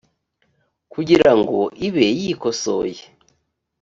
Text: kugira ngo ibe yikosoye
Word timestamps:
kugira 0.93 1.31
ngo 1.39 1.59
ibe 1.87 2.05
yikosoye 2.19 3.01